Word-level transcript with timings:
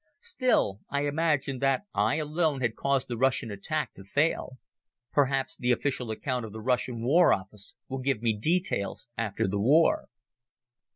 Still 0.23 0.79
I 0.89 1.01
imagined 1.01 1.61
that 1.61 1.83
I 1.93 2.15
alone 2.15 2.61
had 2.61 2.75
caused 2.75 3.07
the 3.07 3.19
Russian 3.19 3.51
attack 3.51 3.93
to 3.93 4.03
fail. 4.03 4.57
Perhaps 5.11 5.57
the 5.57 5.71
official 5.71 6.09
account 6.09 6.43
of 6.43 6.51
the 6.53 6.59
Russian 6.59 7.03
War 7.03 7.31
Office 7.31 7.75
will 7.87 7.99
give 7.99 8.23
me 8.23 8.35
details 8.35 9.05
after 9.15 9.47
the 9.47 9.59
war. 9.59 10.07